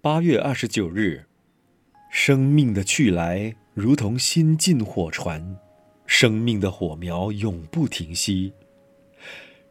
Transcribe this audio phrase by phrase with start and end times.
[0.00, 1.24] 八月二十九日，
[2.08, 5.58] 生命的去来如同新进火船，
[6.06, 8.52] 生命的火苗永不停息；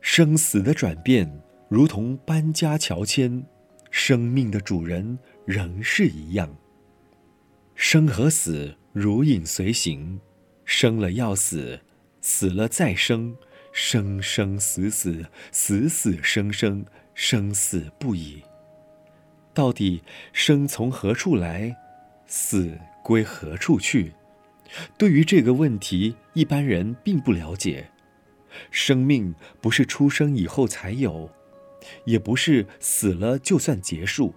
[0.02, 3.42] 生死的转变如同搬家乔迁，
[3.90, 6.54] 生命的主人仍是一样。
[7.74, 10.20] 生和死如影随形，
[10.66, 11.80] 生了要死，
[12.20, 13.34] 死了再生，
[13.72, 18.44] 生生死死，死死生生，生死不已。
[19.58, 21.76] 到底生从何处来，
[22.28, 24.14] 死归何处去？
[25.00, 27.90] 对于这个问题，一般人并不了解。
[28.70, 31.32] 生命不是出生以后才有，
[32.06, 34.36] 也不是死了就算结束。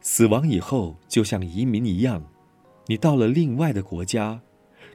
[0.00, 2.22] 死亡以后，就像移民一样，
[2.86, 4.40] 你到了另外的国家，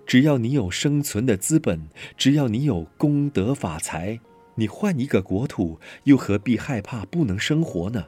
[0.07, 4.17] 只要你有生存的资本，只要你有功德法财，
[4.55, 8.05] 你换一个国土，又何必害怕不能生活呢？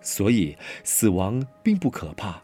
[0.00, 2.42] 所以，死亡并不可怕，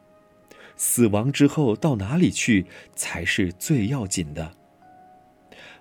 [0.76, 4.52] 死亡之后到哪里去才是最要紧的。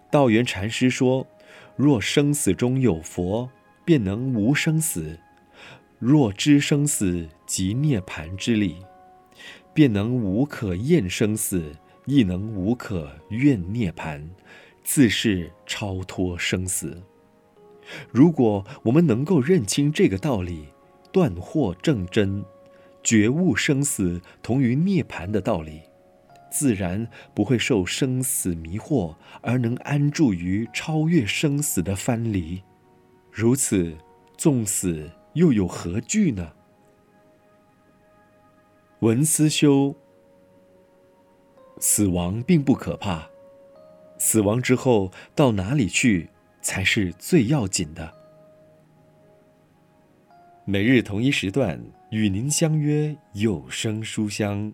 [0.09, 1.27] 道元禅师说
[1.75, 3.49] ：“若生死中有佛，
[3.83, 5.17] 便能无生死；
[5.99, 8.77] 若知生死即涅槃之理，
[9.73, 11.73] 便能无可厌生死，
[12.05, 14.23] 亦能无可怨涅槃，
[14.83, 17.03] 自是超脱生死。”
[18.09, 20.69] 如果我们能够认清这个道理，
[21.15, 22.43] 断惑证真，
[23.01, 25.83] 觉悟生死同于涅槃的道理，
[26.51, 32.61] 自然不会受生死迷惑，而能安住于超越生死的藩篱。
[33.31, 33.95] 如此，
[34.35, 36.51] 纵死又有何惧呢？
[38.99, 39.95] 文思修，
[41.79, 43.29] 死亡并不可怕，
[44.17, 46.29] 死亡之后到哪里去
[46.61, 48.14] 才是最要紧的。
[50.67, 54.73] 每日同一时段与您相约有声书香。